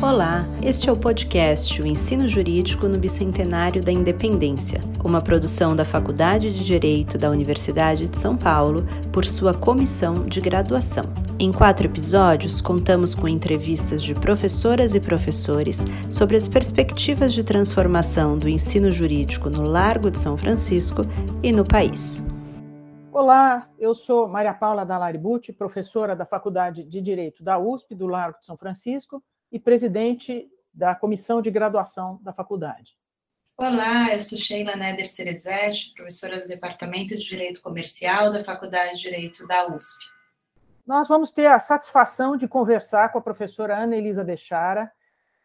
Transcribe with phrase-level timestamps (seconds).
[0.00, 5.84] Olá, este é o podcast O Ensino Jurídico no Bicentenário da Independência, uma produção da
[5.84, 11.02] Faculdade de Direito da Universidade de São Paulo por sua comissão de graduação.
[11.36, 18.38] Em quatro episódios, contamos com entrevistas de professoras e professores sobre as perspectivas de transformação
[18.38, 21.02] do ensino jurídico no Largo de São Francisco
[21.42, 22.22] e no país.
[23.10, 28.38] Olá, eu sou Maria Paula Dalaribucci, professora da Faculdade de Direito da USP, do Largo
[28.38, 29.20] de São Francisco,
[29.50, 32.96] e presidente da comissão de graduação da faculdade.
[33.56, 39.02] Olá, eu sou Sheila Neder Cerezetti, professora do Departamento de Direito Comercial da Faculdade de
[39.02, 39.98] Direito da USP.
[40.86, 44.90] Nós vamos ter a satisfação de conversar com a professora Ana Elisa Bechara,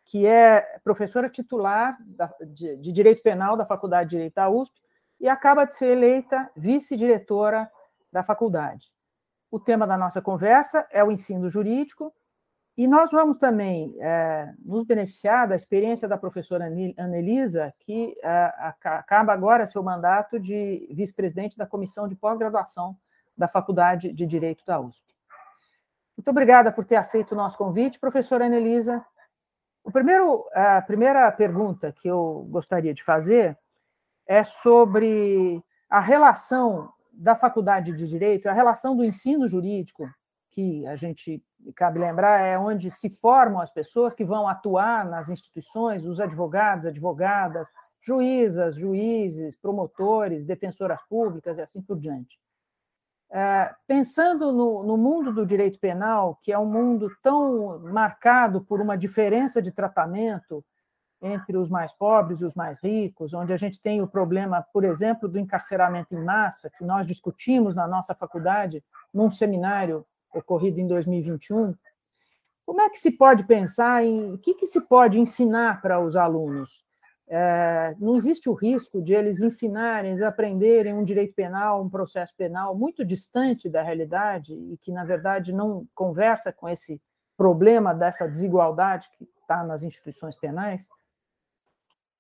[0.05, 1.97] que é professora titular
[2.45, 4.79] de, de Direito Penal da Faculdade de Direito da USP
[5.19, 7.69] e acaba de ser eleita vice-diretora
[8.11, 8.91] da faculdade.
[9.49, 12.13] O tema da nossa conversa é o ensino jurídico
[12.75, 16.65] e nós vamos também é, nos beneficiar da experiência da professora
[16.97, 22.97] Anelisa, que é, acaba agora seu mandato de vice-presidente da comissão de pós-graduação
[23.37, 25.05] da Faculdade de Direito da USP.
[26.17, 29.05] Muito obrigada por ter aceito o nosso convite, professora Anelisa.
[29.83, 33.55] O primeiro, a primeira pergunta que eu gostaria de fazer
[34.25, 40.09] é sobre a relação da Faculdade de Direito, a relação do ensino jurídico
[40.53, 41.43] que a gente
[41.75, 46.85] cabe lembrar é onde se formam as pessoas que vão atuar nas instituições, os advogados,
[46.85, 47.67] advogadas,
[47.99, 52.37] juízas, juízes, promotores, defensoras públicas e assim por diante.
[53.31, 58.79] É, pensando no, no, mundo do direito penal, que é um mundo tão marcado por
[58.79, 60.63] uma diferença de tratamento
[61.19, 64.83] entre os mais pobres e os mais ricos, onde a gente tem o problema, por
[64.83, 70.87] exemplo, do encarceramento em massa, que nós discutimos na nossa faculdade, num seminário ocorrido em
[70.87, 71.75] 2021,
[72.65, 76.15] como é que se pode pensar em o que, que se pode ensinar para os
[76.15, 76.83] alunos?
[77.27, 82.33] É, não existe o risco de eles ensinarem, eles aprenderem um direito penal, um processo
[82.35, 87.01] penal muito distante da realidade e que, na verdade, não conversa com esse
[87.35, 90.81] problema dessa desigualdade que está nas instituições penais?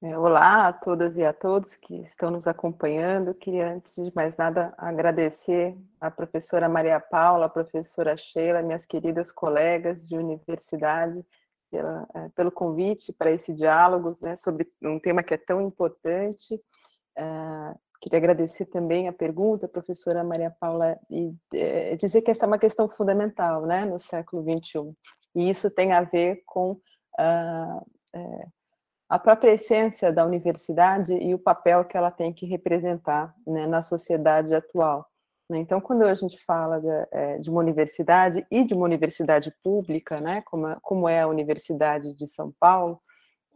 [0.05, 3.33] É, olá a todas e a todos que estão nos acompanhando.
[3.33, 9.31] Queria, antes de mais nada, agradecer a professora Maria Paula, a professora Sheila, minhas queridas
[9.31, 11.25] colegas de universidade,
[11.71, 16.61] pela, é, pelo convite para esse diálogo né, sobre um tema que é tão importante.
[17.17, 17.23] É,
[18.01, 22.59] queria agradecer também a pergunta, professora Maria Paula, e é, dizer que essa é uma
[22.59, 24.93] questão fundamental né, no século XXI.
[25.33, 26.71] E isso tem a ver com.
[27.17, 27.85] Uh,
[29.09, 33.81] a própria essência da universidade e o papel que ela tem que representar né, na
[33.81, 35.05] sociedade atual.
[35.49, 35.59] Né.
[35.59, 40.19] Então, quando a gente fala de, é, de, uma universidade e de uma universidade pública,
[40.19, 42.99] né, como, como é a Universidade de São Paulo,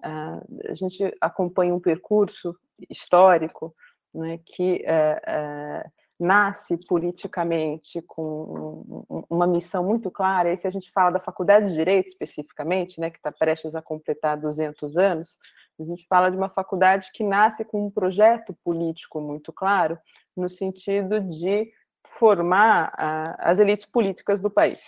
[0.03, 2.55] a gente acompanha um percurso
[2.89, 3.75] histórico
[4.13, 5.85] né, que é, é,
[6.19, 11.73] nasce politicamente com uma missão muito clara, e se a gente fala da Faculdade de
[11.73, 15.37] Direito especificamente, né, que está prestes a completar 200 anos,
[15.79, 19.97] a gente fala de uma faculdade que nasce com um projeto político muito claro,
[20.35, 21.71] no sentido de
[22.05, 24.81] formar a, as elites políticas do país.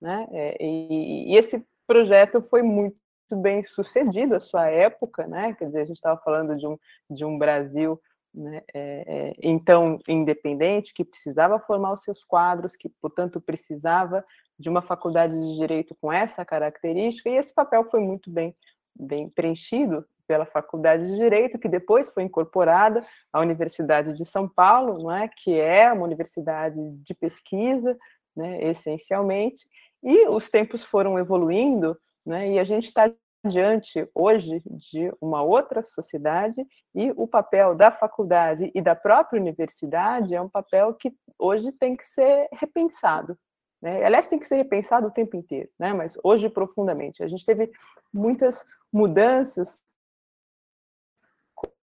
[0.00, 0.26] Né?
[0.32, 2.96] É, e, e esse projeto foi muito
[3.32, 5.54] bem sucedido à sua época, né?
[5.54, 8.00] Quer dizer, a gente estava falando de um, de um Brasil
[8.32, 14.24] né, é, então independente, que precisava formar os seus quadros, que, portanto, precisava
[14.58, 18.54] de uma faculdade de direito com essa característica, e esse papel foi muito bem,
[18.94, 25.02] bem preenchido pela Faculdade de Direito, que depois foi incorporada à Universidade de São Paulo,
[25.02, 25.26] não é?
[25.26, 27.98] que é uma universidade de pesquisa,
[28.36, 29.66] né, essencialmente,
[30.02, 33.12] e os tempos foram evoluindo, né, e a gente está
[33.44, 40.34] diante hoje de uma outra sociedade e o papel da faculdade e da própria universidade
[40.34, 43.38] é um papel que hoje tem que ser repensado.
[43.80, 44.04] Né?
[44.04, 45.92] Aliás, tem que ser repensado o tempo inteiro, né?
[45.92, 47.22] mas hoje profundamente.
[47.22, 47.72] A gente teve
[48.12, 48.62] muitas
[48.92, 49.80] mudanças,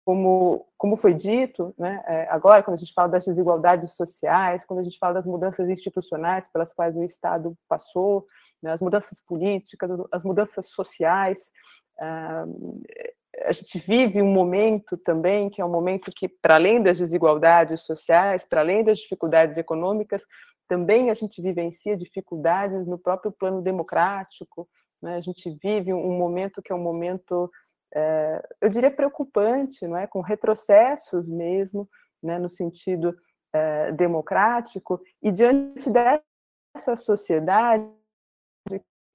[0.05, 2.03] como, como foi dito, né?
[2.07, 5.69] É, agora, quando a gente fala das desigualdades sociais, quando a gente fala das mudanças
[5.69, 8.27] institucionais pelas quais o Estado passou,
[8.63, 11.51] né, as mudanças políticas, as mudanças sociais.
[11.99, 17.83] a gente vive um momento também que é um momento que, para além das desigualdades
[17.83, 20.23] sociais, para além das dificuldades econômicas,
[20.69, 24.69] também a gente vivencia dificuldades no próprio plano democrático.
[25.03, 25.17] Né?
[25.17, 27.51] A gente vive um momento que é um momento,
[27.95, 30.07] é, eu diria, preocupante, não é?
[30.07, 31.89] com retrocessos mesmo,
[32.23, 32.39] né?
[32.39, 33.17] no sentido
[33.53, 37.89] é, democrático, e diante dessa sociedade,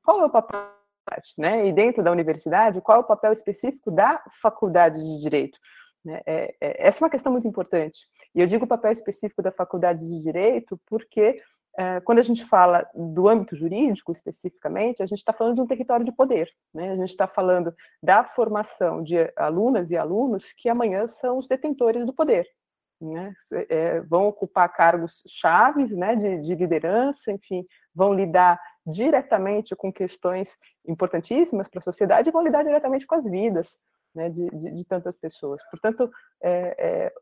[0.04, 0.74] qual é o papel
[1.38, 1.68] né?
[1.68, 5.60] E dentro da universidade, qual é o papel específico da faculdade de direito?
[6.04, 6.22] Né?
[6.26, 8.08] É, é, essa é uma questão muito importante.
[8.34, 11.42] E eu digo o papel específico da faculdade de direito porque
[11.78, 15.68] é, quando a gente fala do âmbito jurídico especificamente, a gente está falando de um
[15.68, 16.50] território de poder.
[16.74, 16.92] Né?
[16.92, 22.06] A gente está falando da formação de alunas e alunos que amanhã são os detentores
[22.06, 22.48] do poder.
[23.02, 23.34] Né?
[23.70, 30.58] É, vão ocupar cargos chaves né, de, de liderança, enfim, vão lidar diretamente com questões
[30.86, 33.76] importantíssimas para a sociedade e vão lidar diretamente com as vidas
[34.14, 35.62] né, de, de, de, tantas pessoas.
[35.70, 37.14] Portanto, é, é,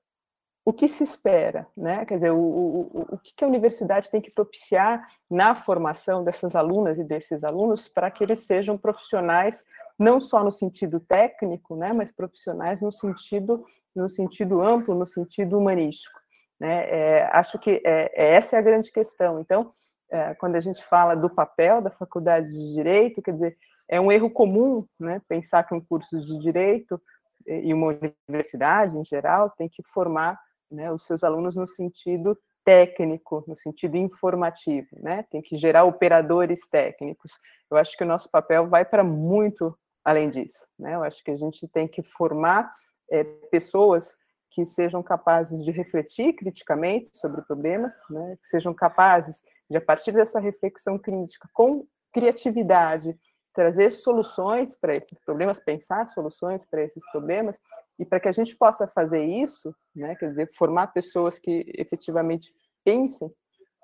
[0.66, 2.06] o que se espera, né?
[2.06, 7.00] Quer dizer, o, o, o que a universidade tem que propiciar na formação dessas alunas
[7.00, 9.66] e desses alunos para que eles sejam profissionais
[9.98, 13.66] não só no sentido técnico, né, mas profissionais no sentido
[13.96, 16.20] no sentido amplo, no sentido humanístico.
[16.60, 16.88] Né?
[16.90, 19.40] É, acho que é, é, essa é a grande questão.
[19.40, 19.74] Então,
[20.12, 24.12] é, quando a gente fala do papel da faculdade de direito, quer dizer, é um
[24.12, 27.02] erro comum, né, pensar que um curso de direito
[27.48, 27.98] e uma
[28.28, 33.98] universidade em geral tem que formar né, os seus alunos no sentido técnico, no sentido
[33.98, 35.26] informativo, né?
[35.32, 37.32] Tem que gerar operadores técnicos.
[37.70, 40.96] Eu acho que o nosso papel vai para muito além disso, né?
[40.96, 42.72] Eu acho que a gente tem que formar
[43.12, 44.16] é, pessoas
[44.52, 48.38] que sejam capazes de refletir criticamente sobre problemas, né?
[48.42, 53.18] Que sejam capazes de, a partir dessa reflexão crítica, com criatividade,
[53.54, 57.60] trazer soluções para esses problemas, pensar soluções para esses problemas,
[57.98, 62.54] e para que a gente possa fazer isso, né, quer dizer, formar pessoas que efetivamente
[62.84, 63.32] pensem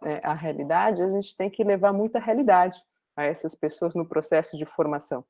[0.01, 2.81] né, a realidade, a gente tem que levar muita realidade
[3.15, 5.23] a essas pessoas no processo de formação.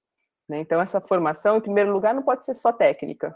[0.50, 0.60] Né?
[0.60, 3.36] Então, essa formação, em primeiro lugar, não pode ser só técnica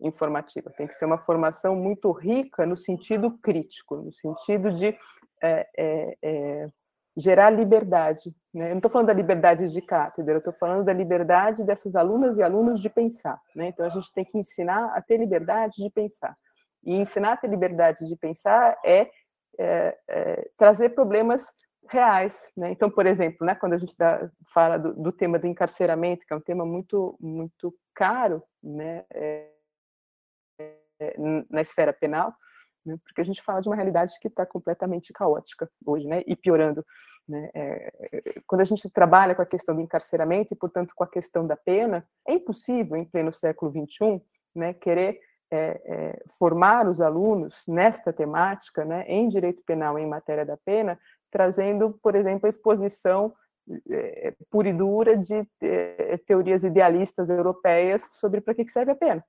[0.00, 4.96] informativa, tem que ser uma formação muito rica no sentido crítico, no sentido de
[5.42, 6.68] é, é, é,
[7.16, 8.34] gerar liberdade.
[8.52, 8.66] Né?
[8.66, 12.36] Eu não estou falando da liberdade de cátedra, eu estou falando da liberdade dessas alunas
[12.36, 13.40] e alunos de pensar.
[13.54, 13.68] Né?
[13.68, 16.36] Então, a gente tem que ensinar a ter liberdade de pensar.
[16.84, 19.08] E ensinar a ter liberdade de pensar é,
[19.58, 21.52] é, é trazer problemas
[21.90, 22.50] reais.
[22.56, 22.70] Né?
[22.70, 26.32] Então, por exemplo, né, quando a gente dá, fala do, do, tema do encarceramento, que
[26.32, 29.50] é um tema muito, muito caro né, é,
[31.00, 31.14] é
[31.50, 32.34] na esfera penal,
[32.86, 36.36] né, porque a gente fala de uma realidade que está completamente caótica hoje, né, e
[36.36, 36.84] piorando.
[37.28, 37.92] Né, é,
[38.46, 41.56] quando a gente trabalha com a questão do encarceramento e, portanto, com a questão da
[41.56, 44.22] pena, é impossível, em pleno século XXI,
[44.54, 50.46] né, querer é, é, formar os alunos nesta temática, né, em direito penal, em matéria
[50.46, 50.98] da pena,
[51.30, 53.34] trazendo, por exemplo, a exposição
[53.90, 59.24] é, pura e dura de é, teorias idealistas europeias sobre para que serve a pena.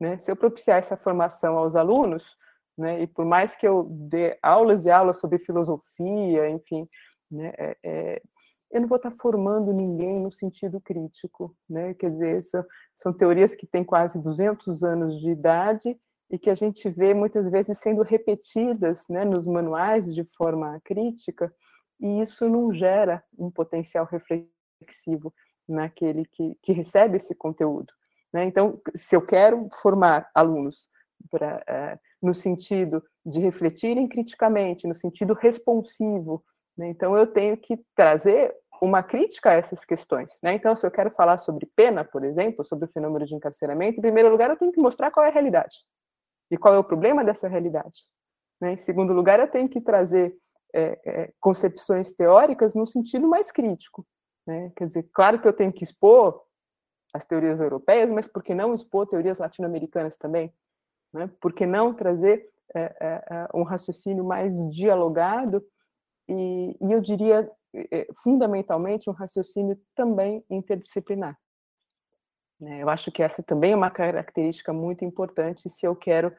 [0.00, 0.18] Né?
[0.18, 2.36] Se eu propiciar essa formação aos alunos,
[2.76, 3.02] né?
[3.02, 6.88] E por mais que eu dê aulas e aulas sobre filosofia, enfim,
[7.30, 7.52] né?
[7.56, 8.22] É, é,
[8.70, 11.94] eu não vou estar formando ninguém no sentido crítico, né?
[11.94, 12.64] Quer dizer, são,
[12.94, 15.96] são teorias que têm quase 200 anos de idade
[16.30, 21.54] e que a gente vê muitas vezes sendo repetidas, né, nos manuais de forma crítica,
[22.00, 25.32] e isso não gera um potencial reflexivo
[25.68, 27.92] naquele que, que recebe esse conteúdo.
[28.32, 28.44] Né?
[28.44, 30.90] Então, se eu quero formar alunos
[31.30, 36.44] pra, uh, no sentido de refletirem criticamente, no sentido responsivo.
[36.76, 36.88] Né?
[36.88, 40.36] Então, eu tenho que trazer uma crítica a essas questões.
[40.42, 40.54] Né?
[40.54, 44.02] Então, se eu quero falar sobre pena, por exemplo, sobre o fenômeno de encarceramento, em
[44.02, 45.78] primeiro lugar, eu tenho que mostrar qual é a realidade
[46.50, 48.02] e qual é o problema dessa realidade.
[48.60, 48.74] Né?
[48.74, 50.36] Em segundo lugar, eu tenho que trazer
[50.74, 54.06] é, é, concepções teóricas no sentido mais crítico.
[54.46, 54.72] Né?
[54.76, 56.42] Quer dizer, claro que eu tenho que expor
[57.12, 60.52] as teorias europeias, mas por que não expor teorias latino-americanas também?
[61.16, 61.30] Né?
[61.40, 65.64] Por que não trazer é, é, é, um raciocínio mais dialogado
[66.28, 71.38] e, e eu diria, é, fundamentalmente, um raciocínio também interdisciplinar?
[72.60, 72.82] Né?
[72.82, 76.30] Eu acho que essa também é uma característica muito importante se eu quero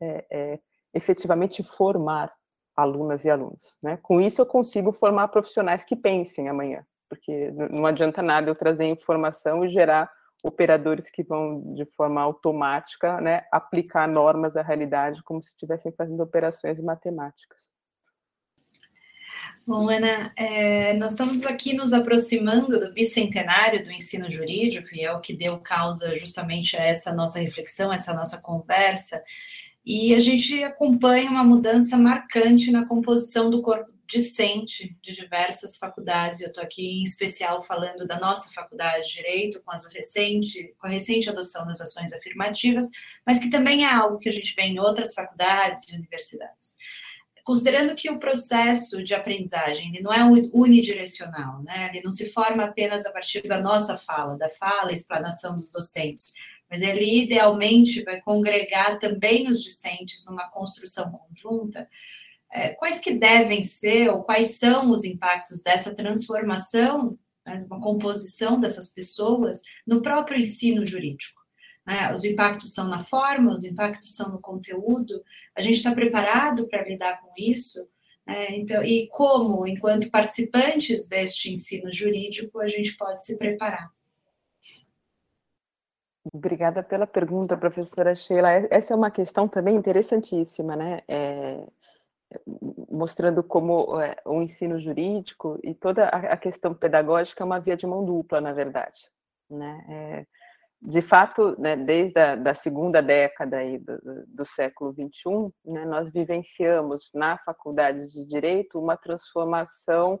[0.00, 0.60] é, é,
[0.92, 2.34] efetivamente formar
[2.76, 3.76] alunas e alunos.
[3.80, 3.96] Né?
[4.02, 8.86] Com isso, eu consigo formar profissionais que pensem amanhã, porque não adianta nada eu trazer
[8.86, 10.10] informação e gerar
[10.46, 16.22] operadores que vão, de forma automática, né, aplicar normas à realidade como se estivessem fazendo
[16.22, 17.60] operações matemáticas.
[19.66, 25.12] Bom, Ana, é, nós estamos aqui nos aproximando do bicentenário do ensino jurídico, e é
[25.12, 29.22] o que deu causa justamente a essa nossa reflexão, essa nossa conversa,
[29.84, 36.40] e a gente acompanha uma mudança marcante na composição do corpo discente de diversas faculdades.
[36.40, 40.86] Eu estou aqui em especial falando da nossa faculdade de Direito, com, as recente, com
[40.86, 42.88] a recente adoção das ações afirmativas,
[43.26, 46.76] mas que também é algo que a gente vê em outras faculdades e universidades.
[47.44, 50.20] considerando que o processo de aprendizagem ele não é
[50.52, 51.90] unidirecional, né?
[51.92, 55.70] ele não se forma apenas a partir da nossa fala, da fala e explanação dos
[55.70, 56.32] docentes,
[56.68, 61.88] mas ele idealmente vai congregar também os discentes numa construção conjunta,
[62.56, 68.58] é, quais que devem ser ou quais são os impactos dessa transformação, né, uma composição
[68.58, 71.38] dessas pessoas no próprio ensino jurídico?
[71.86, 72.10] Né?
[72.14, 75.22] Os impactos são na forma, os impactos são no conteúdo.
[75.54, 77.86] A gente está preparado para lidar com isso?
[78.26, 83.88] É, então, e como, enquanto participantes deste ensino jurídico, a gente pode se preparar?
[86.32, 88.50] Obrigada pela pergunta, professora Sheila.
[88.70, 91.00] Essa é uma questão também interessantíssima, né?
[91.06, 91.68] É,
[92.90, 97.86] mostrando como é, o ensino jurídico e toda a questão pedagógica é uma via de
[97.86, 98.98] mão dupla, na verdade.
[99.48, 99.86] Né?
[99.88, 100.26] É,
[100.80, 106.10] de fato, né, desde a da segunda década aí do, do século XXI, né, nós
[106.10, 110.20] vivenciamos na faculdade de Direito uma transformação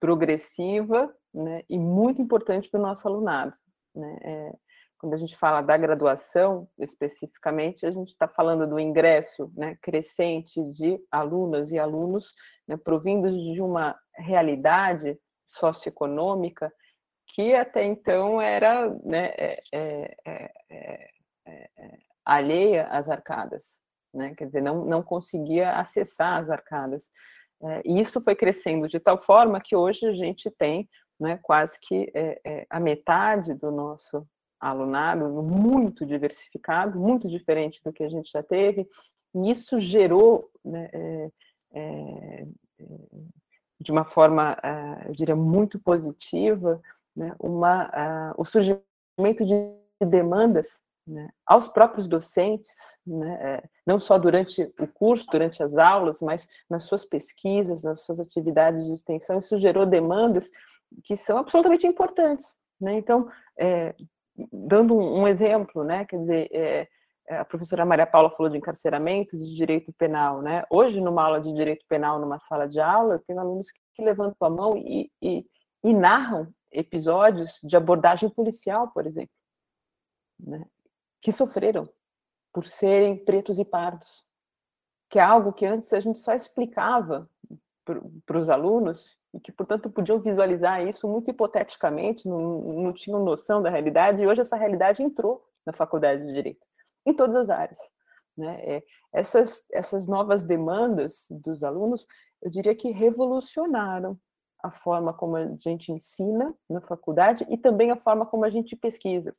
[0.00, 3.54] progressiva né, e muito importante do nosso alunado.
[3.94, 4.18] Né?
[4.22, 4.52] É,
[4.98, 10.60] quando a gente fala da graduação, especificamente, a gente está falando do ingresso né, crescente
[10.72, 12.34] de alunas e alunos
[12.66, 16.72] né, provindos de uma realidade socioeconômica
[17.28, 20.16] que até então era né, é, é,
[20.68, 21.10] é,
[22.24, 23.78] alheia às arcadas,
[24.12, 24.34] né?
[24.34, 27.04] quer dizer, não, não conseguia acessar as arcadas.
[27.84, 30.88] e isso foi crescendo de tal forma que hoje a gente tem
[31.20, 32.12] né, quase que
[32.68, 34.26] a metade do nosso
[34.60, 38.88] alunado muito diversificado, muito diferente do que a gente já teve,
[39.34, 41.30] e isso gerou, né, é,
[41.72, 42.46] é,
[43.80, 44.56] de uma forma,
[45.06, 46.80] eu diria, muito positiva,
[47.14, 49.54] né, uma, uh, o surgimento de
[50.06, 52.70] demandas né, aos próprios docentes,
[53.06, 58.02] né, é, não só durante o curso, durante as aulas, mas nas suas pesquisas, nas
[58.02, 60.50] suas atividades de extensão, isso gerou demandas
[61.02, 62.54] que são absolutamente importantes.
[62.80, 62.94] Né?
[62.98, 63.94] Então, é,
[64.52, 66.88] dando um, exemplo, né, quer dizer, é,
[67.28, 70.64] a professora Maria Paula falou de encarceramento, de direito penal, né?
[70.70, 74.50] Hoje, numa aula de direito penal, numa sala de aula, tenho alunos que levantam a
[74.50, 75.44] mão e, e,
[75.84, 79.34] e narram episódios de abordagem policial, por exemplo,
[80.38, 80.64] né,
[81.20, 81.88] que sofreram
[82.52, 84.24] por serem pretos e pardos,
[85.10, 87.28] que é algo que antes a gente só explicava
[88.26, 93.62] para os alunos e que, portanto, podiam visualizar isso muito hipoteticamente, não, não tinham noção
[93.62, 96.64] da realidade, e hoje essa realidade entrou na faculdade de Direito,
[97.04, 97.78] em todas as áreas.
[98.36, 98.60] Né?
[98.62, 98.82] É,
[99.12, 102.06] essas, essas novas demandas dos alunos,
[102.40, 104.18] eu diria que revolucionaram
[104.62, 108.74] a forma como a gente ensina na faculdade e também a forma como a gente
[108.74, 109.34] pesquisa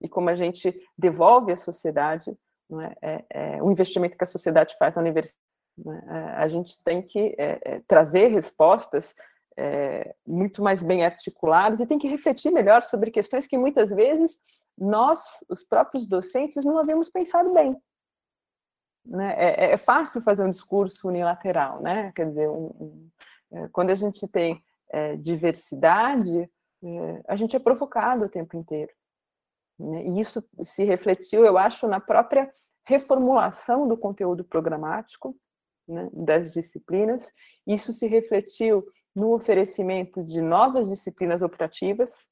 [0.00, 2.34] e como a gente devolve à sociedade
[2.78, 2.96] é?
[3.02, 5.38] É, é, o investimento que a sociedade faz na universidade.
[5.86, 6.18] É?
[6.36, 9.14] A gente tem que é, é, trazer respostas
[10.26, 14.40] muito mais bem articuladas e tem que refletir melhor sobre questões que muitas vezes
[14.78, 15.20] nós,
[15.50, 17.76] os próprios docentes, não havíamos pensado bem.
[19.04, 19.34] Né?
[19.36, 22.10] É, fácil fazer um discurso unilateral, né?
[22.16, 23.10] quer dizer, um, um
[23.52, 26.42] é, quando a gente tem é, diversidade,
[26.82, 28.92] é, a gente é provocado o tempo inteiro.
[29.78, 30.04] Né?
[30.04, 32.50] E isso se refletiu, eu acho, na própria
[32.84, 35.36] reformulação do conteúdo programático
[35.90, 37.32] né, das disciplinas.
[37.66, 42.26] Isso se refletiu no oferecimento de novas disciplinas optativas,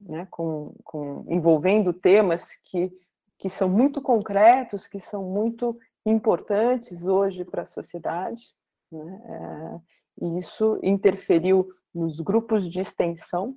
[0.00, 2.92] né, com, com, envolvendo temas que,
[3.38, 8.44] que são muito concretos, que são muito importantes hoje para a sociedade.
[8.90, 13.56] Né, é, e isso interferiu nos grupos de extensão,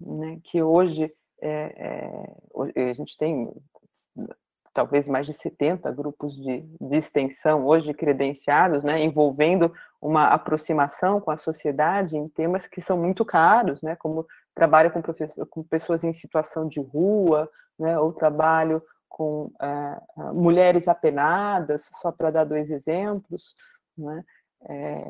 [0.00, 2.32] né, que hoje é,
[2.74, 3.52] é, a gente tem
[4.74, 11.30] talvez mais de 70 grupos de, de extensão hoje credenciados, né, envolvendo uma aproximação com
[11.30, 15.00] a sociedade em temas que são muito caros, né, como trabalho com,
[15.48, 20.00] com pessoas em situação de rua, né, ou trabalho com é,
[20.32, 23.54] mulheres apenadas, só para dar dois exemplos,
[23.96, 24.24] né,
[24.68, 25.04] é,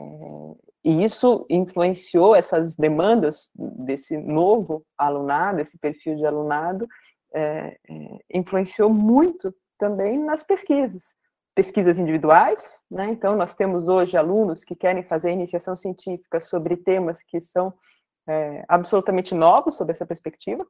[0.84, 6.86] e isso influenciou essas demandas desse novo alunado, esse perfil de alunado,
[7.34, 11.14] é, é, influenciou muito também nas pesquisas.
[11.54, 13.10] Pesquisas individuais, né?
[13.10, 17.72] então nós temos hoje alunos que querem fazer iniciação científica sobre temas que são
[18.26, 20.66] é, absolutamente novos sob essa perspectiva,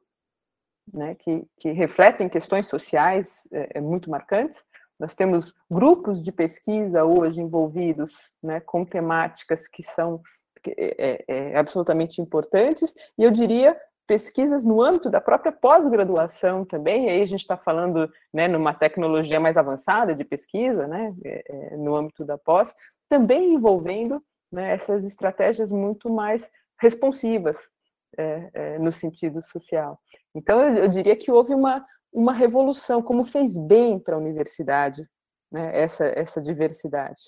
[0.93, 1.15] né?
[1.15, 4.63] que, que refletem questões sociais é, muito marcantes,
[4.99, 10.21] nós temos grupos de pesquisa hoje envolvidos né, com temáticas que são
[10.67, 17.09] é, é, é, absolutamente importantes, e eu diria pesquisas no âmbito da própria pós-graduação também,
[17.09, 21.77] aí a gente está falando né, numa tecnologia mais avançada de pesquisa, né, é, é,
[21.77, 22.73] no âmbito da pós,
[23.09, 27.57] também envolvendo né, essas estratégias muito mais responsivas
[28.17, 29.99] é, é, no sentido social.
[30.33, 35.07] Então, eu, eu, diria que houve uma, uma revolução, como fez bem para a universidade
[35.51, 37.21] né, essa, essa diversidade,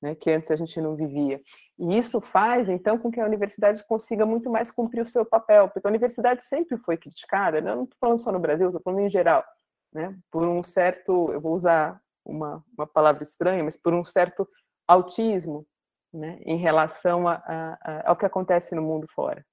[0.00, 1.40] né, que antes a gente não vivia.
[1.78, 5.68] E isso faz, então, com que a universidade consiga muito mais cumprir o seu papel,
[5.68, 9.00] porque a universidade sempre foi criticada, né, não estou falando só no Brasil, estou falando
[9.00, 9.44] em geral,
[9.92, 14.48] né, por um certo, eu vou usar uma, uma palavra estranha, mas por um certo
[14.86, 15.66] autismo
[16.12, 19.44] né, em relação a, a, a, ao que acontece no mundo fora.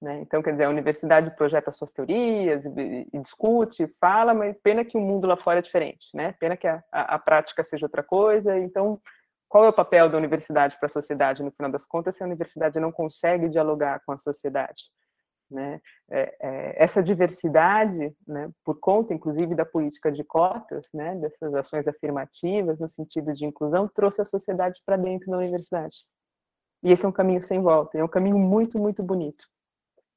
[0.00, 0.20] Né?
[0.20, 4.96] Então, quer dizer, a universidade projeta suas teorias, e, e, discute, fala, mas pena que
[4.96, 6.32] o mundo lá fora é diferente, né?
[6.38, 8.56] pena que a, prática seja outra coisa.
[8.56, 9.00] Então,
[9.48, 12.26] qual é o papel da universidade para a sociedade, no final das contas, se a
[12.26, 14.84] universidade não consegue dialogar com a sociedade?
[15.50, 15.80] Né?
[16.10, 21.88] É, é, essa diversidade, né, por conta, inclusive, da política de cotas, né, dessas ações
[21.88, 25.96] afirmativas, no sentido de inclusão, trouxe a sociedade para dentro da universidade.
[26.82, 29.46] E esse é um caminho sem volta, é um caminho muito, muito bonito.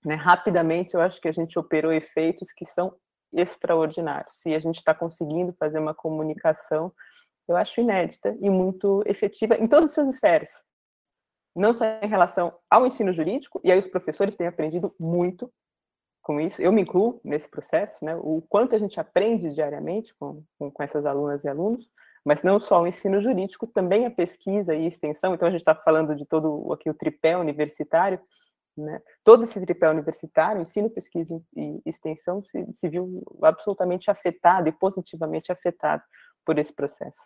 [0.06, 0.16] Né?
[0.16, 2.94] Rapidamente, eu acho que a gente operou efeitos que são
[3.32, 4.46] extraordinários.
[4.46, 6.92] E a gente está conseguindo fazer uma comunicação,
[7.52, 10.50] eu acho inédita e muito efetiva em todas essas esferas.
[11.56, 15.52] Não só em relação ao ensino jurídico, e aí os professores têm aprendido muito
[16.22, 20.44] com isso, eu me incluo nesse processo, né, o quanto a gente aprende diariamente com,
[20.58, 21.90] com, com essas alunas e alunos,
[22.24, 25.74] mas não só o ensino jurídico, também a pesquisa e extensão, então a gente está
[25.74, 28.20] falando de todo aqui o tripé universitário,
[28.78, 34.72] né, todo esse tripé universitário, ensino, pesquisa e extensão, se, se viu absolutamente afetado e
[34.72, 36.04] positivamente afetado
[36.46, 37.20] por esse processo.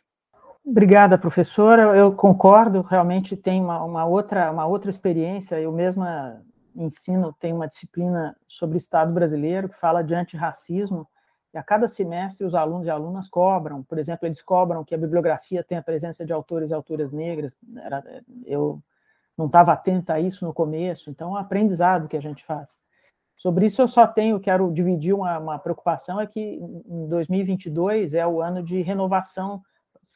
[0.66, 1.96] Obrigada, professora.
[1.96, 5.60] Eu concordo, realmente tem uma, uma, outra, uma outra experiência.
[5.60, 6.42] Eu mesma
[6.76, 11.08] ensino, tenho uma disciplina sobre Estado brasileiro que fala de antirracismo,
[11.54, 14.98] e a cada semestre os alunos e alunas cobram, por exemplo, eles cobram que a
[14.98, 17.56] bibliografia tenha a presença de autores e autoras negras.
[17.78, 18.04] Era,
[18.46, 18.82] eu
[19.38, 22.68] não estava atenta a isso no começo, então é um aprendizado que a gente faz.
[23.38, 28.26] Sobre isso eu só tenho, quero dividir uma, uma preocupação, é que em 2022 é
[28.26, 29.62] o ano de renovação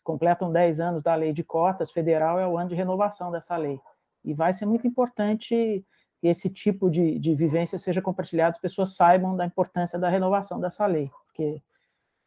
[0.10, 3.80] completam 10 anos da lei de cotas federal, é o ano de renovação dessa lei.
[4.26, 5.86] E vai ser muito importante
[6.20, 10.60] que esse tipo de, de vivência seja compartilhado, as pessoas saibam da importância da renovação
[10.60, 11.62] dessa lei, porque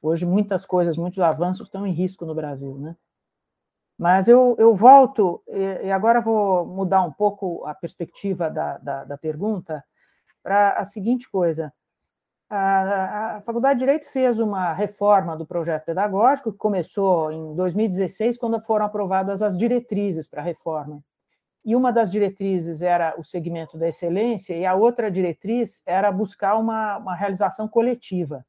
[0.00, 2.94] hoje muitas coisas, muitos avanços estão em risco no Brasil, né?
[3.98, 9.18] Mas eu, eu volto, e agora vou mudar um pouco a perspectiva da, da, da
[9.18, 9.82] pergunta
[10.40, 11.72] para a seguinte coisa
[12.54, 18.60] a, Faculdade de Direito fez uma reforma do projeto pedagógico, que começou em 2016, quando
[18.60, 21.02] foram aprovadas as diretrizes para a reforma.
[21.64, 26.56] E uma das diretrizes era o segmento da excelência, e a outra diretriz era buscar
[26.56, 28.44] uma, uma realização coletiva.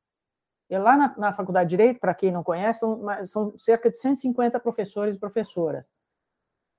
[0.69, 3.97] E lá na, na Faculdade de Direito, para quem não conhece, são, são cerca de
[3.97, 5.93] 150 professores e professoras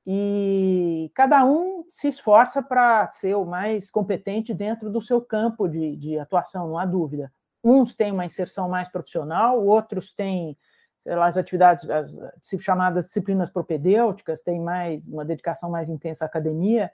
[0.06, 5.96] e cada um se esforça para ser o mais competente dentro do seu campo de,
[5.96, 7.32] de, atuação, não há dúvida.
[7.62, 10.58] Uns têm uma inserção mais profissional, outros têm
[11.06, 12.12] lá, as atividades as
[12.60, 16.90] chamadas disciplinas propedêuticas, têm mais uma dedicação mais intensa à academia.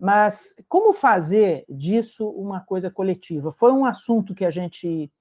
[0.00, 3.52] Mas como fazer disso uma coisa coletiva?
[3.52, 5.12] Foi um assunto que a gente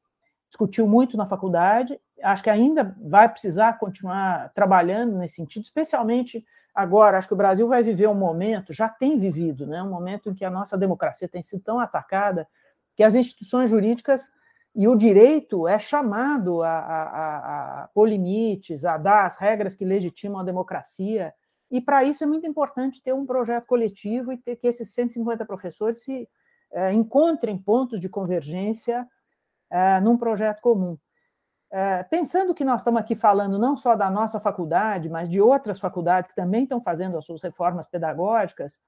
[0.49, 7.17] discutiu muito na faculdade, acho que ainda vai precisar continuar trabalhando nesse sentido, especialmente Agora,
[7.17, 10.33] acho que o Brasil vai viver um momento, já tem vivido, né, um momento em
[10.33, 12.47] que a nossa democracia tem sido tão atacada
[12.95, 14.31] que as instituições jurídicas
[14.75, 19.85] e o direito é chamado a, a, a pôr limites, a dar as regras que
[19.85, 21.31] legitimam a democracia.
[21.69, 25.45] E para isso é muito importante ter um projeto coletivo e ter que esses 150
[25.45, 26.27] professores se
[26.71, 29.07] é, encontrem pontos de convergência
[29.69, 30.97] é, num projeto comum.
[31.75, 35.79] É, pensando que nós estamos aqui falando não só da nossa faculdade, mas de outras
[35.79, 38.79] faculdades que também estão fazendo as suas reformas pedagógicas,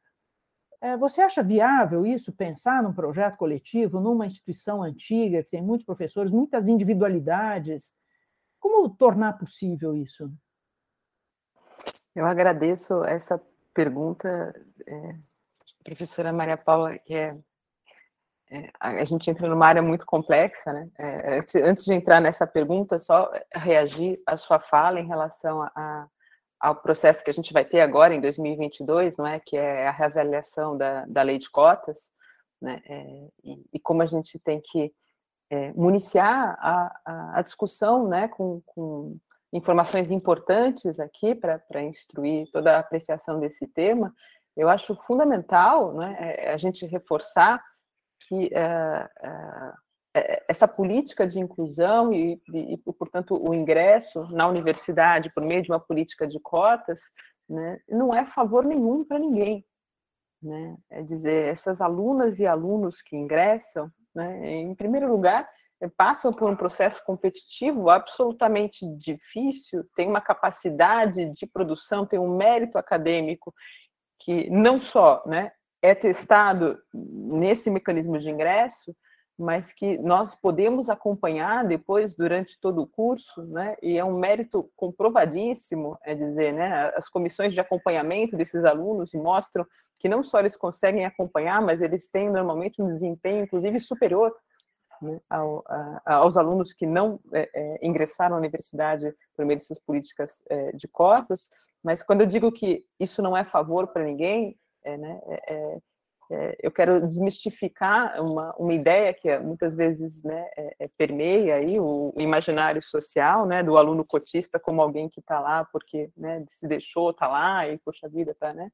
[0.80, 5.84] é, você acha viável isso, pensar num projeto coletivo, numa instituição antiga, que tem muitos
[5.84, 7.92] professores, muitas individualidades?
[8.60, 10.32] Como tornar possível isso?
[12.14, 13.42] Eu agradeço essa
[13.74, 14.54] pergunta,
[14.86, 15.16] é,
[15.84, 17.36] professora Maria Paula, que é,
[18.80, 20.90] a gente entra numa área muito complexa, né?
[20.98, 26.08] É, antes de entrar nessa pergunta, só reagir à sua fala em relação a,
[26.60, 29.40] ao processo que a gente vai ter agora em 2022, não é?
[29.40, 32.00] Que é a reavaliação da, da lei de cotas,
[32.62, 32.82] né?
[32.88, 34.94] É, e, e, como a gente tem que
[35.50, 38.28] é, municiar a, a, a, discussão, né?
[38.28, 39.18] Com, com
[39.54, 44.14] informações importantes aqui para instruir toda a apreciação desse tema,
[44.56, 46.16] eu acho fundamental, né?
[46.20, 47.62] É, a gente reforçar
[48.28, 48.50] que
[50.48, 55.80] essa política de inclusão e, e, portanto, o ingresso na universidade por meio de uma
[55.80, 57.00] política de cotas,
[57.50, 59.66] né, não é favor nenhum para ninguém.
[60.42, 60.78] Né?
[60.90, 65.50] É dizer, essas alunas e alunos que ingressam, né, em primeiro lugar,
[65.98, 72.78] passam por um processo competitivo absolutamente difícil, tem uma capacidade de produção, tem um mérito
[72.78, 73.54] acadêmico
[74.20, 75.52] que não só né,
[75.86, 78.96] é testado nesse mecanismo de ingresso,
[79.38, 83.76] mas que nós podemos acompanhar depois durante todo o curso, né?
[83.84, 86.92] E é um mérito comprovadíssimo, é dizer, né?
[86.96, 89.66] As comissões de acompanhamento desses alunos mostram
[90.00, 94.34] que não só eles conseguem acompanhar, mas eles têm normalmente um desempenho, inclusive superior
[95.02, 99.80] né, ao, a, aos alunos que não é, é, ingressaram à universidade por meio dessas
[99.80, 101.50] políticas é, de cotas.
[101.84, 105.80] Mas quando eu digo que isso não é favor para ninguém, é, né, é, é
[106.32, 111.80] é, eu quero desmistificar uma, uma ideia que muitas vezes né, é, é, permeia aí
[111.80, 116.68] o, imaginário social, né, do aluno cotista como alguém que está lá porque né, se
[116.68, 118.72] deixou, está lá e, poxa vida, está né,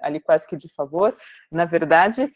[0.00, 1.14] ali quase que de favor.
[1.52, 2.32] Na verdade,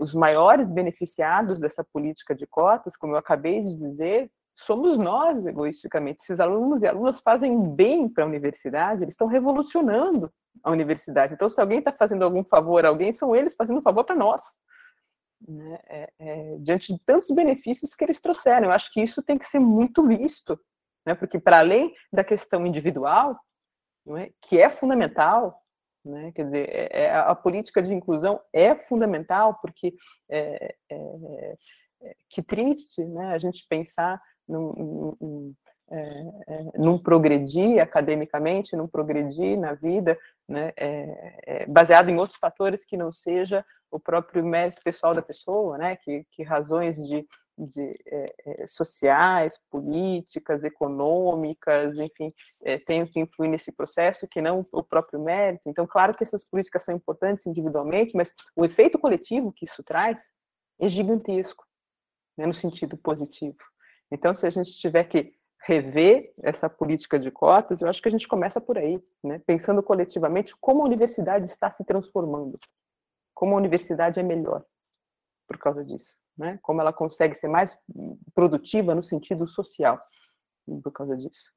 [0.00, 6.22] os maiores beneficiados dessa política de cotas, como eu acabei de dizer, somos nós, egoisticamente.
[6.22, 10.32] Esses alunos e alunas fazem bem para a universidade, eles estão revolucionando
[10.64, 11.34] a universidade.
[11.34, 14.16] Então, se alguém está fazendo algum favor a alguém, são eles fazendo um favor para
[14.16, 14.42] nós.
[15.46, 15.78] Né?
[15.86, 18.68] É, é, diante de tantos benefícios que eles trouxeram.
[18.68, 20.58] Eu acho que isso tem que ser muito visto,
[21.04, 21.14] né?
[21.14, 23.38] porque para além da questão individual,
[24.16, 24.30] é?
[24.40, 25.62] que é fundamental,
[26.02, 26.32] né?
[26.32, 29.94] quer dizer, é, é, a política de inclusão é fundamental, porque
[30.30, 30.74] é,
[32.30, 33.34] que triste né?
[33.34, 35.54] a gente pensar num, num,
[35.90, 42.84] é, num progredir academicamente, não progredir na vida, né, é, é, baseado em outros fatores
[42.84, 47.98] que não seja o próprio mérito pessoal da pessoa, né, que, que razões de, de
[48.06, 52.32] é, é sociais, políticas, econômicas, enfim,
[52.64, 55.68] é, que influir nesse processo, que não o próprio mérito.
[55.68, 60.18] Então, claro que essas políticas são importantes individualmente, mas o efeito coletivo que isso traz
[60.80, 61.64] é gigantesco,
[62.36, 63.56] né, no sentido positivo.
[64.10, 65.34] Então, se a gente tiver que
[65.66, 69.40] rever essa política de cotas, eu acho que a gente começa por aí, né?
[69.46, 72.58] pensando coletivamente como a universidade está se transformando,
[73.34, 74.64] como a universidade é melhor
[75.48, 76.58] por causa disso, né?
[76.62, 77.76] como ela consegue ser mais
[78.32, 80.00] produtiva no sentido social
[80.82, 81.52] por causa disso.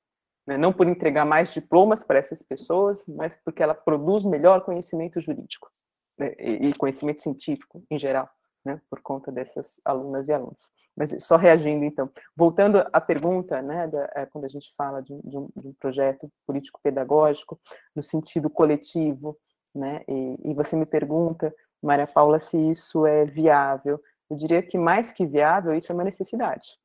[0.47, 0.57] Né?
[0.57, 5.69] Não por entregar mais diplomas para essas pessoas, mas porque ela produz melhor conhecimento jurídico
[6.17, 6.33] né?
[6.39, 8.27] e conhecimento científico em geral
[8.63, 10.69] né, por conta dessas alunas e alunos.
[10.95, 15.19] Mas só reagindo, então, voltando à pergunta, né, da, é, quando a gente fala de,
[15.23, 17.59] de, um, de um, projeto político-pedagógico,
[17.95, 19.37] no sentido coletivo,
[19.73, 24.01] né, e, e, você me pergunta, Maria Paula, se isso é viável.
[24.29, 26.77] Eu diria que mais que viável, isso é uma necessidade.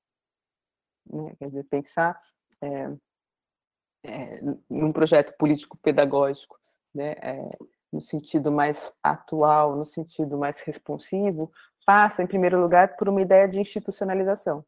[1.06, 1.34] Né?
[1.38, 2.20] Quer dizer, pensar
[2.62, 2.90] é,
[4.04, 6.58] é, num projeto político-pedagógico,
[6.94, 7.58] né, é,
[7.94, 11.50] no sentido mais atual, no sentido mais responsivo,
[11.86, 14.64] passa, em primeiro lugar, por uma ideia de institucionalização.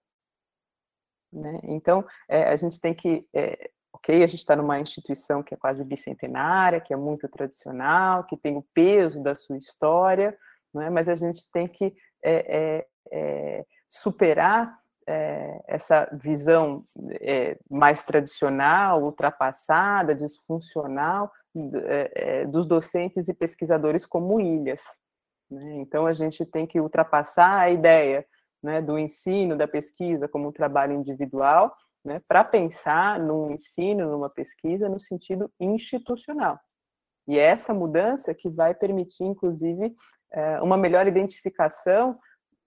[1.32, 1.58] Né?
[1.64, 3.26] Então, é, a gente tem que.
[3.34, 8.22] É, ok, a gente está numa instituição que é quase bicentenária, que é muito tradicional,
[8.24, 10.38] que tem o peso da sua história,
[10.76, 10.88] é?
[10.88, 16.84] mas a gente tem que é, é, é superar é, essa visão
[17.70, 21.32] mais tradicional, ultrapassada, disfuncional
[22.48, 24.82] dos docentes e pesquisadores como ilhas.
[25.50, 25.76] Né?
[25.76, 28.26] Então, a gente tem que ultrapassar a ideia
[28.62, 34.30] né, do ensino, da pesquisa como um trabalho individual, né, para pensar no ensino, numa
[34.30, 36.58] pesquisa, no sentido institucional.
[37.28, 39.92] E é essa mudança que vai permitir, inclusive,
[40.32, 42.18] é, uma melhor identificação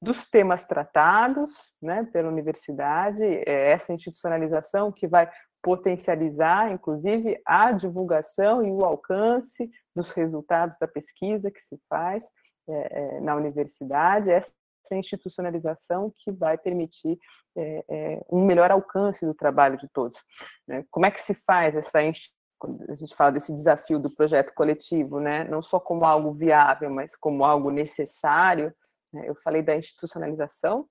[0.02, 5.30] dos temas tratados né, pela universidade, é essa institucionalização que vai
[5.62, 12.26] potencializar, inclusive, a divulgação e o alcance dos resultados da pesquisa que se faz
[12.68, 14.52] é, é, na universidade, essa
[14.92, 17.18] institucionalização que vai permitir
[17.56, 20.20] é, é, um melhor alcance do trabalho de todos.
[20.68, 20.86] Né?
[20.90, 22.00] Como é que se faz essa
[22.58, 25.46] quando a gente fala desse desafio do projeto coletivo, né?
[25.46, 28.74] não só como algo viável, mas como algo necessário,
[29.12, 29.28] né?
[29.28, 30.88] Eu falei da institucionalização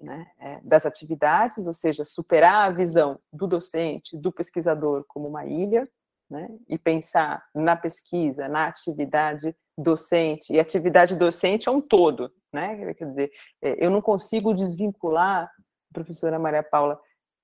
[0.00, 5.46] né, é, das atividades, ou seja, superar a visão do docente, do pesquisador como uma
[5.46, 5.88] ilha,
[6.28, 12.94] né, e pensar na pesquisa, na atividade docente, e atividade docente é um todo, né,
[12.94, 13.30] quer dizer,
[13.62, 15.50] é, eu não consigo desvincular,
[15.92, 17.00] professora Maria Paula,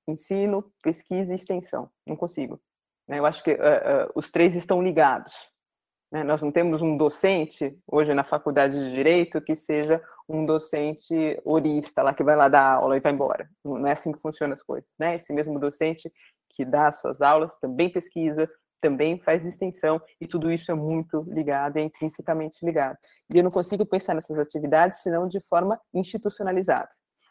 [0.08, 2.60] ensino, pesquisa e extensão, não consigo.
[3.06, 5.51] Né, eu acho que uh, uh, os três estão ligados,
[6.12, 6.22] Né?
[6.22, 12.02] Nós não temos um docente, hoje na faculdade de Direito, que seja um docente orista,
[12.02, 13.48] lá que vai lá dar aula e vai embora.
[13.64, 14.88] Não é assim que funcionam as coisas.
[14.98, 15.16] Né?
[15.16, 16.12] Esse mesmo docente
[16.50, 18.46] que dá as suas aulas também pesquisa,
[18.78, 22.98] também faz extensão, e tudo isso é muito ligado, é intrinsecamente ligado.
[23.32, 26.90] E eu não consigo pensar nessas atividades senão de forma institucionalizada.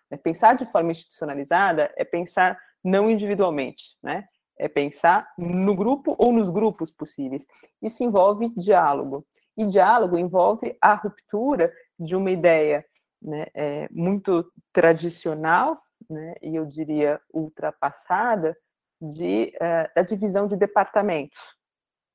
[0.10, 0.18] Né?
[0.18, 4.28] Pensar de forma institucionalizada é pensar não individualmente, né?
[4.62, 7.46] É pensar no grupo ou nos grupos possíveis.
[7.82, 9.26] Isso envolve diálogo.
[9.58, 12.86] E diálogo envolve a ruptura de uma ideia
[13.22, 18.56] né, é, muito tradicional, né, e eu diria ultrapassada,
[19.02, 21.40] de, é, da divisão de departamentos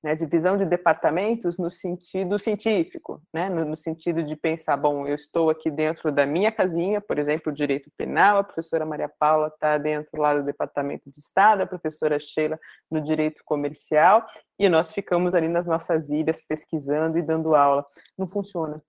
[0.07, 5.17] né, divisão de departamentos no sentido científico, né, no, no, sentido de pensar, bom, eu
[5.17, 9.77] estou aqui dentro da minha casinha, por exemplo, direito penal, a professora Maria Paula está
[9.77, 12.57] dentro lá do departamento de Estado, a professora Sheila
[12.89, 14.25] no direito comercial,
[14.57, 17.85] e nós ficamos ali nas nossas ilhas pesquisando e dando aula.
[18.17, 18.81] Não funciona.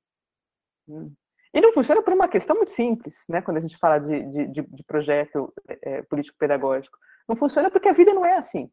[0.87, 1.11] Hum.
[1.51, 4.61] E não funciona por uma questão muito simples, né, quando a gente fala de, de,
[4.61, 5.51] de projeto
[5.81, 6.95] é, político-pedagógico.
[7.27, 8.69] Não funciona porque a vida não é assim.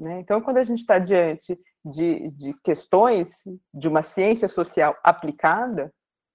[0.00, 0.20] Né?
[0.20, 5.92] Então, quando a gente está diante de, de questões de uma ciência social aplicada,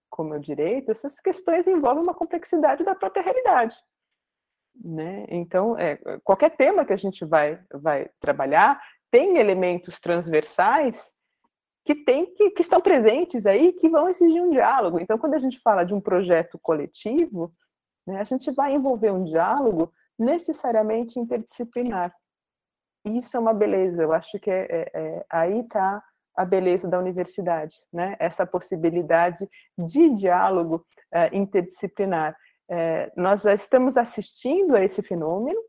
[0.07, 3.75] como é o direito, essas questões envolvem uma complexidade da própria realidade.
[4.75, 5.25] Né?
[5.29, 11.11] Então, é, qualquer tema que a gente vai, vai trabalhar tem elementos transversais
[11.83, 14.99] que, tem, que, que estão presentes aí que vão exigir um diálogo.
[14.99, 17.51] Então, quando a gente fala de um projeto coletivo,
[18.05, 22.13] né, a gente vai envolver um diálogo necessariamente interdisciplinar.
[23.05, 26.03] Isso é uma beleza, eu acho que é, é, é aí está
[26.35, 28.15] a beleza da universidade, né?
[28.19, 32.35] essa possibilidade de diálogo é, interdisciplinar.
[32.69, 35.59] É, nós já estamos assistindo a esse fenômeno,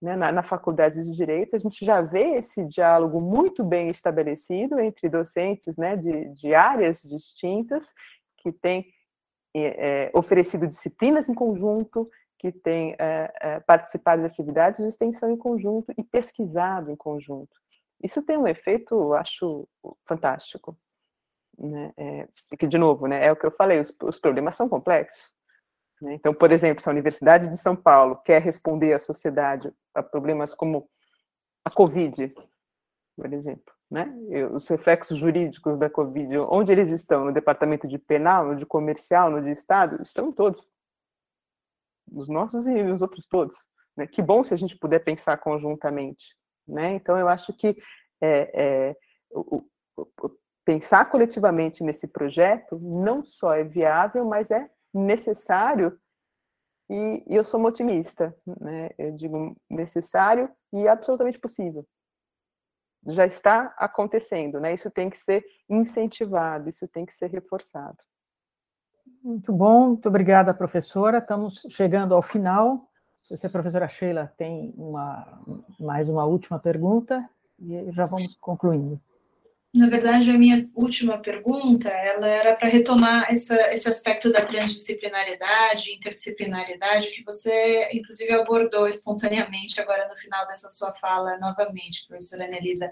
[0.00, 4.80] né, na, na, faculdade de Direito, a gente já vê esse diálogo muito bem estabelecido
[4.80, 7.88] entre docentes né, de, de áreas distintas,
[8.38, 8.84] que têm
[9.54, 12.10] é, oferecido disciplinas em conjunto,
[12.42, 17.56] que tem é, é, participado de atividades de extensão em conjunto e pesquisado em conjunto.
[18.02, 19.68] Isso tem um efeito, acho,
[20.04, 20.76] fantástico.
[21.56, 21.92] Né?
[21.96, 22.28] É,
[22.58, 25.22] que, de novo, né, é o que eu falei, os, os problemas são complexos.
[26.00, 26.14] Né?
[26.14, 30.52] Então, por exemplo, se a Universidade de São Paulo quer responder à sociedade a problemas
[30.52, 30.90] como
[31.64, 32.34] a Covid,
[33.16, 34.12] por exemplo, né?
[34.52, 37.26] os reflexos jurídicos da Covid, onde eles estão?
[37.26, 40.02] No departamento de penal, no de comercial, no de Estado?
[40.02, 40.66] Estão todos
[42.10, 43.56] os nossos e os outros todos.
[43.96, 44.06] Né?
[44.06, 46.36] Que bom se a gente puder pensar conjuntamente.
[46.66, 46.94] Né?
[46.94, 47.76] Então, eu acho que
[48.20, 48.96] é, é,
[49.30, 49.64] o,
[50.20, 50.30] o,
[50.64, 55.98] pensar coletivamente nesse projeto não só é viável, mas é necessário
[56.92, 58.90] e, e eu sou uma otimista, né?
[58.98, 61.86] Eu digo necessário e absolutamente possível.
[63.06, 64.74] Já está acontecendo, né?
[64.74, 67.96] Isso tem que ser incentivado, isso tem que ser reforçado.
[69.22, 71.18] Muito bom, muito obrigada, professora.
[71.18, 72.88] Estamos chegando ao final.
[73.22, 75.40] Se a professora Sheila tem uma,
[75.78, 79.00] mais uma última pergunta, e já vamos concluindo.
[79.72, 85.94] Na verdade, a minha última pergunta, ela era para retomar essa, esse aspecto da transdisciplinaridade,
[85.94, 92.90] interdisciplinaridade, que você, inclusive, abordou espontaneamente agora no final dessa sua fala, novamente, professora Anelisa.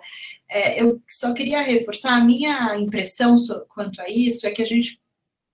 [0.49, 3.35] É, eu só queria reforçar, a minha impressão
[3.69, 5.00] quanto a isso é que a gente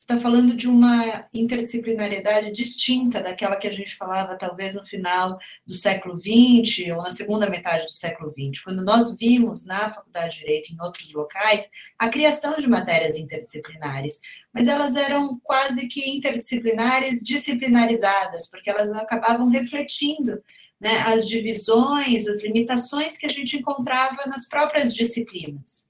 [0.09, 5.75] está falando de uma interdisciplinariedade distinta daquela que a gente falava talvez no final do
[5.75, 10.41] século XX ou na segunda metade do século XX, quando nós vimos na Faculdade de
[10.43, 14.21] Direito em outros locais a criação de matérias interdisciplinares,
[14.55, 20.41] mas elas eram quase que interdisciplinares disciplinarizadas, porque elas acabavam refletindo
[20.81, 25.86] né, as divisões, as limitações que a gente encontrava nas próprias disciplinas.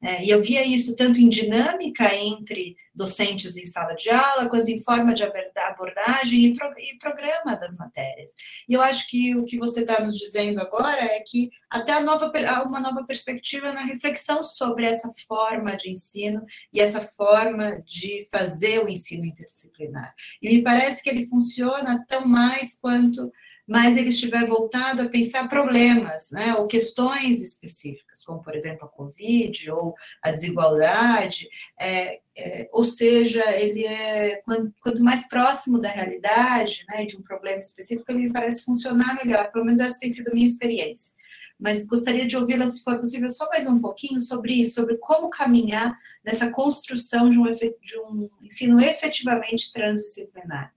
[0.00, 4.70] É, e eu via isso tanto em dinâmica entre docentes em sala de aula, quanto
[4.70, 8.32] em forma de abordagem e, pro, e programa das matérias.
[8.68, 12.32] E eu acho que o que você está nos dizendo agora é que até nova,
[12.64, 18.84] uma nova perspectiva na reflexão sobre essa forma de ensino e essa forma de fazer
[18.84, 20.14] o ensino interdisciplinar.
[20.40, 23.32] E me parece que ele funciona tão mais quanto
[23.68, 28.88] mas ele estiver voltado a pensar problemas, né, ou questões específicas, como, por exemplo, a
[28.88, 31.46] Covid ou a desigualdade,
[31.78, 37.22] é, é, ou seja, ele é, quanto, quanto, mais próximo da realidade, né, de um
[37.22, 41.18] problema específico, ele me parece funcionar melhor, pelo menos essa tem sido a minha experiência.
[41.60, 45.28] Mas gostaria de ouvi-la, se for possível, só mais um pouquinho sobre isso, sobre como
[45.28, 50.72] caminhar nessa construção de um, de um ensino efetivamente transdisciplinar.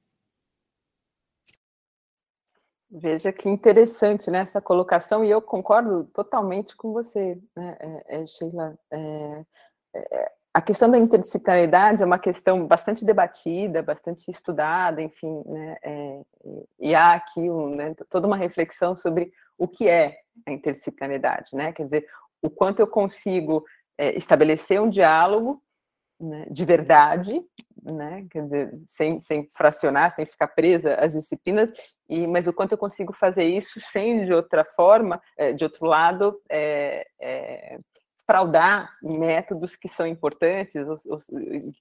[2.93, 8.25] Veja que interessante né, essa colocação, e eu concordo totalmente com você, né, é, é,
[8.25, 8.77] Sheila.
[8.91, 9.45] É,
[9.95, 16.21] é, a questão da interdisciplinaridade é uma questão bastante debatida, bastante estudada, enfim, né, é,
[16.77, 21.71] e há aqui um, né, toda uma reflexão sobre o que é a interdisciplinaridade, né?
[21.71, 22.07] Quer dizer,
[22.41, 23.63] o quanto eu consigo
[23.97, 25.61] é, estabelecer um diálogo
[26.21, 27.41] né, de verdade,
[27.83, 31.71] né, quer dizer, sem, sem fracionar, sem ficar presa às disciplinas,
[32.07, 35.85] e, mas o quanto eu consigo fazer isso sem, de outra forma, é, de outro
[35.85, 37.79] lado, é, é,
[38.31, 41.19] fraudar métodos que são importantes ou, ou,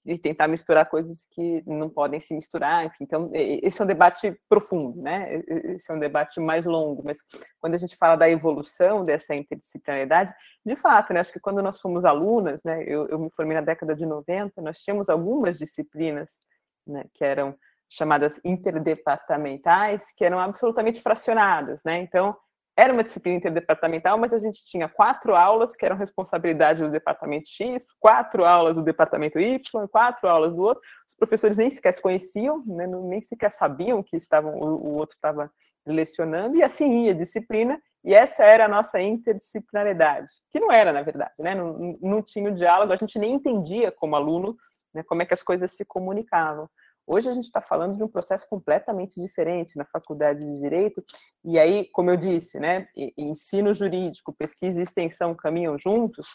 [0.05, 4.37] e tentar misturar coisas que não podem se misturar, enfim, então esse é um debate
[4.49, 5.41] profundo, né?
[5.47, 7.19] Esse é um debate mais longo, mas
[7.61, 10.35] quando a gente fala da evolução dessa interdisciplinaridade,
[10.67, 11.21] de fato, né?
[11.21, 12.83] Acho que quando nós fomos alunas, né?
[12.83, 16.41] Eu, eu me formei na década de 90, nós tínhamos algumas disciplinas,
[16.85, 17.05] né?
[17.15, 17.55] Que eram
[17.89, 21.99] chamadas interdepartamentais, que eram absolutamente fracionadas, né?
[21.99, 22.37] Então
[22.81, 27.51] era uma disciplina interdepartamental, mas a gente tinha quatro aulas que eram responsabilidade do departamento
[27.51, 30.83] X, quatro aulas do departamento Y, quatro aulas do outro.
[31.07, 35.51] Os professores nem sequer se conheciam, né, nem sequer sabiam que estavam o, outro estava
[35.85, 41.03] lecionando, e assim ia disciplina, e essa era a nossa interdisciplinaridade, que não era, na
[41.03, 44.57] verdade, né, não, não tinha o diálogo, a gente nem entendia como aluno
[44.95, 46.69] né, como é que as coisas se comunicavam.
[47.07, 51.05] Hoje a gente está falando de um processo completamente diferente na faculdade de Direito,
[51.45, 56.27] e aí, como eu disse, né, ensino jurídico, pesquisa e extensão caminham juntos,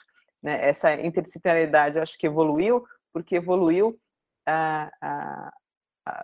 [0.43, 3.97] né, essa interdisciplinaridade acho que evoluiu, porque evoluiu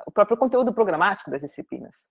[0.05, 2.09] o próprio conteúdo programático das disciplinas,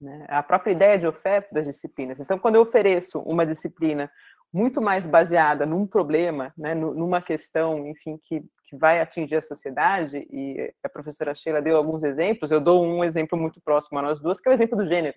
[0.00, 2.20] né, a própria ideia de oferta das disciplinas.
[2.20, 4.10] Então, quando eu ofereço uma disciplina
[4.52, 10.26] muito mais baseada num problema, né, numa questão, enfim, que, que vai atingir a sociedade,
[10.30, 14.20] e a professora Sheila deu alguns exemplos, eu dou um exemplo muito próximo a nós
[14.20, 15.16] duas, que é o exemplo do gênero.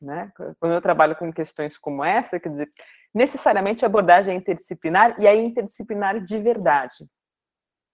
[0.00, 0.30] Né?
[0.58, 2.72] Quando eu trabalho com questões como essa, quer dizer,
[3.14, 7.06] necessariamente a abordagem é interdisciplinar, e aí interdisciplinar de verdade.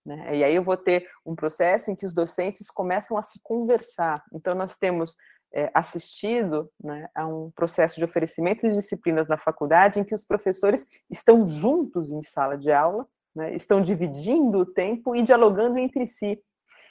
[0.05, 0.39] Né?
[0.39, 4.23] E aí eu vou ter um processo em que os docentes começam a se conversar.
[4.33, 5.15] Então, nós temos
[5.53, 10.25] é, assistido né, a um processo de oferecimento de disciplinas na faculdade em que os
[10.25, 16.07] professores estão juntos em sala de aula, né, estão dividindo o tempo e dialogando entre
[16.07, 16.41] si.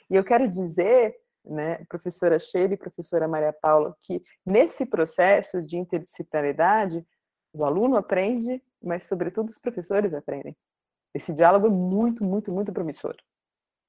[0.08, 5.76] E eu quero dizer, né, professora Sheila e professora Maria Paula, que nesse processo de
[5.76, 7.04] interdisciplinaridade,
[7.52, 10.56] o aluno aprende, mas, sobretudo, os professores aprendem.
[11.14, 13.14] Esse diálogo é muito, muito, muito promissor.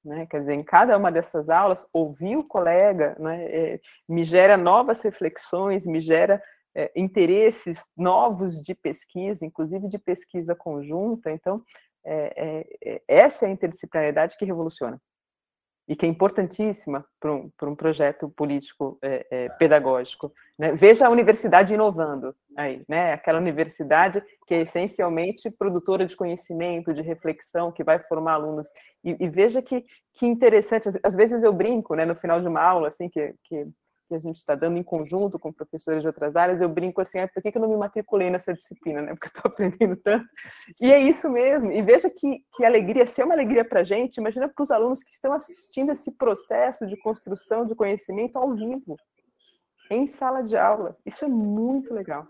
[0.04, 0.26] Né?
[0.26, 5.02] Quer dizer, em cada uma dessas aulas, ouvir o colega né, é, me gera novas
[5.02, 6.42] reflexões, me gera
[6.76, 11.32] é, interesses novos de pesquisa, inclusive de pesquisa conjunta.
[11.32, 11.64] Então,
[12.04, 15.00] é, é, é essa é a interdisciplinaridade que revoluciona
[15.88, 20.32] e que é importantíssima para um, para um projeto político é, é, pedagógico.
[20.58, 20.72] Né?
[20.74, 23.14] Veja a universidade inovando aí, né?
[23.14, 28.68] aquela universidade que é essencialmente produtora de conhecimento, de reflexão, que vai formar alunos.
[29.04, 32.48] E, e veja que, que interessante, às, às, vezes eu brinco né, no final de
[32.48, 33.68] uma aula, assim, que, que
[34.08, 37.20] que a gente está dando em conjunto com professores de outras áreas, eu brinco assim,
[37.20, 39.14] ah, por que, que eu não me matriculei nessa disciplina, né?
[39.16, 40.26] Porque eu estou aprendendo tanto.
[40.80, 41.72] E é isso mesmo.
[41.72, 44.72] E veja que, que alegria, se é uma alegria para a gente, imagina para os
[44.72, 48.98] alunos que estão assistindo esse processo de construção de conhecimento ao vivo,
[49.90, 50.98] em sala de aula.
[51.06, 52.28] Isso é muito legal.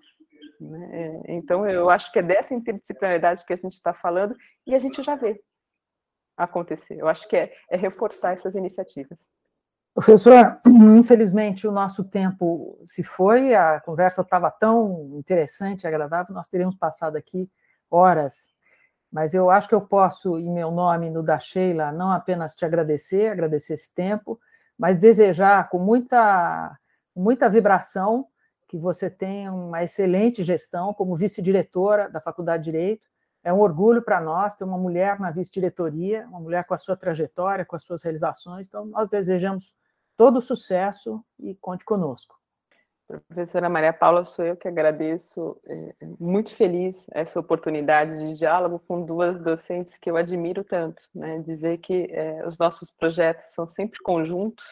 [0.59, 1.21] Né?
[1.27, 5.01] Então, eu acho que é dessa interdisciplinaridade que a gente está falando e a gente
[5.03, 5.41] já vê
[6.37, 6.97] acontecer.
[6.99, 9.17] Eu acho que é, é reforçar essas iniciativas.
[9.93, 10.59] Professor,
[10.97, 16.75] infelizmente o nosso tempo se foi, a conversa estava tão interessante e agradável, nós teríamos
[16.75, 17.49] passado aqui
[17.91, 18.51] horas,
[19.11, 22.65] mas eu acho que eu posso, em meu nome, no da Sheila, não apenas te
[22.65, 24.39] agradecer, agradecer esse tempo,
[24.75, 26.75] mas desejar com muita,
[27.15, 28.25] muita vibração
[28.67, 33.03] que você tenha uma excelente gestão como vice-diretora da Faculdade de Direito.
[33.43, 36.97] É um orgulho para nós ter uma mulher na vice-diretoria, uma mulher com a sua
[36.97, 38.67] trajetória, com as suas realizações.
[38.67, 39.71] Então, nós desejamos
[40.17, 42.35] todo sucesso e conte conosco.
[43.27, 49.05] Professora Maria Paula, sou eu que agradeço, é, muito feliz essa oportunidade de diálogo com
[49.05, 51.39] duas docentes que eu admiro tanto, né?
[51.39, 54.63] Dizer que é, os nossos projetos são sempre conjuntos,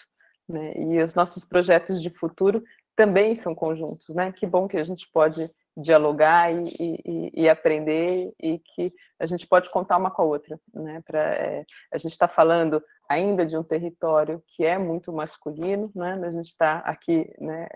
[0.48, 0.74] né?
[0.76, 2.64] E os nossos projetos de futuro
[2.96, 4.32] também são conjuntos, né?
[4.32, 9.48] Que bom que a gente pode dialogar e, e, e, aprender e que a gente
[9.48, 11.02] pode contar uma com a outra, né?
[11.06, 16.20] Para é, a gente está falando ainda de um território que é muito masculino, né?
[16.24, 17.68] A gente está aqui, né?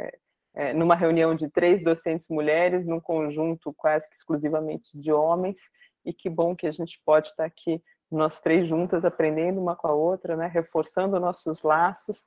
[0.58, 5.60] É, numa reunião de três docentes mulheres, num conjunto quase que exclusivamente de homens,
[6.06, 9.88] e que bom que a gente pode estar aqui nós três juntas aprendendo uma com
[9.88, 10.48] a outra, né?
[10.48, 12.26] Reforçando nossos laços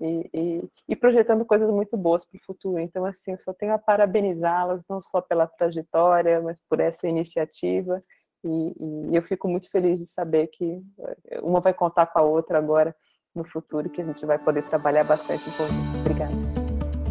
[0.00, 2.78] e, e, e projetando coisas muito boas para o futuro.
[2.78, 8.02] Então, assim, eu só tenho a parabenizá-las, não só pela trajetória, mas por essa iniciativa.
[8.44, 8.74] E,
[9.10, 10.80] e, eu fico muito feliz de saber que
[11.28, 12.94] eh, uma vai contar com a outra agora
[13.34, 15.98] no futuro, que a gente vai poder trabalhar bastante conjunto.
[16.00, 16.34] Obrigada.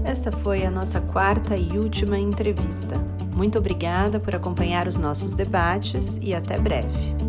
[0.06, 2.96] Esta foi a nossa quarta e última entrevista.
[3.36, 7.27] Muito obrigada por acompanhar os nossos debates e até breve.